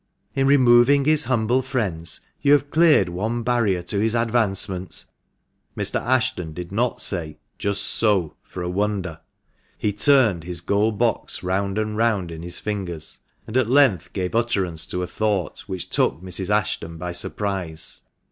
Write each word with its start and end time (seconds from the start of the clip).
In 0.33 0.47
removing 0.47 1.05
his 1.05 1.25
humble 1.25 1.61
friends 1.61 2.21
you 2.41 2.53
have 2.53 2.71
cleared 2.71 3.07
one 3.09 3.43
barrier 3.43 3.83
to 3.83 3.99
his 3.99 4.15
advancement." 4.15 5.05
Mr. 5.77 6.01
Ashton 6.01 6.53
did 6.53 6.71
not 6.71 6.99
say 6.99 7.37
"Just 7.59 7.83
so!" 7.83 8.33
for 8.41 8.63
a 8.63 8.67
wonder; 8.67 9.19
he 9.77 9.93
turned 9.93 10.43
his 10.43 10.59
gold 10.59 10.97
box 10.97 11.43
round 11.43 11.77
and 11.77 11.95
round 11.95 12.31
in 12.31 12.41
his 12.41 12.57
fingers, 12.57 13.19
and 13.45 13.55
at 13.55 13.69
length 13.69 14.11
gave 14.11 14.33
utterance 14.33 14.87
to 14.87 15.03
a 15.03 15.05
thought 15.05 15.59
which 15.67 15.87
took 15.89 16.19
Mrs. 16.19 16.49
Ashton 16.49 16.97
by 16.97 17.11
surprise. 17.11 18.01